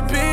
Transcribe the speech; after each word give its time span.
to 0.00 0.12
be 0.12 0.27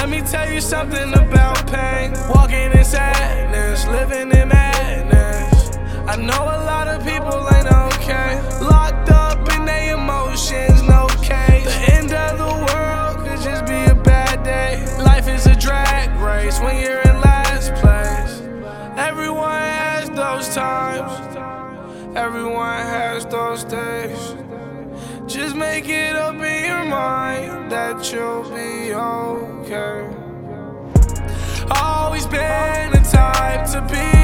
Let 0.00 0.08
me 0.08 0.22
tell 0.22 0.50
you 0.50 0.62
something 0.62 1.12
about 1.12 1.66
pain. 1.70 2.14
Walking 2.30 2.72
in 2.72 2.84
sadness, 2.84 3.86
living 3.86 4.32
in 4.32 4.48
madness. 4.48 5.76
I 6.08 6.16
know 6.16 6.42
a 6.42 6.60
lot 6.64 6.88
of 6.88 7.04
people 7.04 7.36
ain't 7.54 7.70
okay. 7.70 8.40
Locked 8.62 9.10
up 9.10 9.38
in 9.54 9.66
their 9.66 9.96
emotions, 9.96 10.82
no 10.84 11.06
cage. 11.20 11.64
The 11.64 11.92
end 11.92 12.12
of 12.14 12.38
the 12.38 12.72
world 12.72 13.18
could 13.28 13.42
just 13.44 13.66
be 13.66 13.84
a 13.90 13.94
bad 13.94 14.42
day. 14.42 14.82
Life 15.04 15.28
is 15.28 15.44
a 15.44 15.54
drag 15.54 16.08
race 16.18 16.58
when 16.60 16.80
you're 16.82 17.02
in 17.02 17.20
last 17.20 17.74
place. 17.74 18.40
Everyone 18.96 19.50
has 19.52 20.08
those 20.08 20.48
times, 20.54 22.16
everyone 22.16 22.78
has 22.78 23.26
those 23.26 23.64
days. 23.64 24.34
Just 25.26 25.54
make 25.56 25.88
it 25.88 26.16
up 26.16 26.34
in 26.34 26.64
your 26.66 26.84
mind 26.84 27.70
that 27.70 28.12
you'll 28.12 28.42
be 28.50 28.92
okay. 28.92 30.08
Always 31.70 32.26
been 32.26 32.90
the 32.92 33.08
type 33.10 33.66
to 33.72 33.80
be 33.92 34.19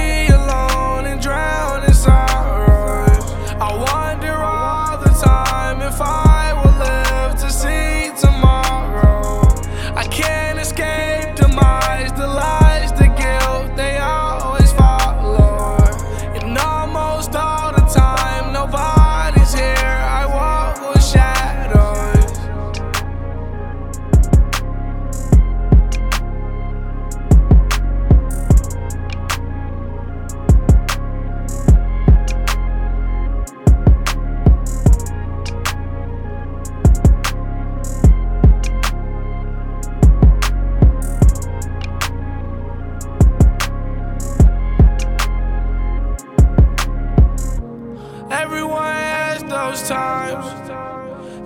times. 49.88 50.46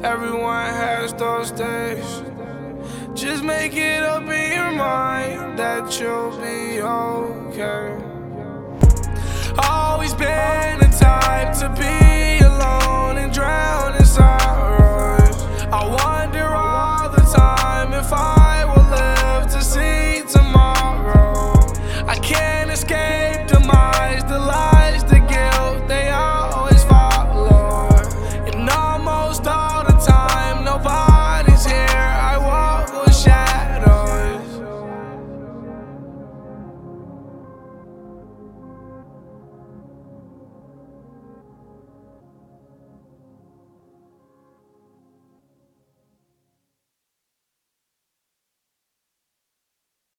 Everyone 0.02 0.64
has 0.64 1.12
those 1.12 1.50
days. 1.50 2.22
Just 3.14 3.44
make 3.44 3.74
it 3.74 4.02
up 4.02 4.22
in 4.22 4.52
your 4.52 4.70
mind 4.72 5.58
that 5.58 6.00
you'll 6.00 6.30
be 6.38 6.80
okay. 6.80 8.02
Always 9.58 10.14
been 10.14 10.78
the 10.78 10.88
type 10.98 11.52
to 11.58 11.68
be 11.78 12.42
alone 12.42 13.18
and 13.18 13.30
drown 13.30 13.96
in 13.96 14.06
sorrows. 14.06 15.36
I 15.70 15.84
wonder 16.02 16.46
all 16.46 17.10
the 17.10 17.22
time 17.36 17.92
if 17.92 18.10
I 18.10 18.64
will 18.64 18.88
live 18.88 19.50
to 19.52 19.62
see 19.62 20.22
tomorrow. 20.32 21.52
I 22.06 22.16
can't 22.16 22.70
escape 22.70 23.48
demise, 23.48 24.24
the 24.24 24.38
lie. 24.38 24.69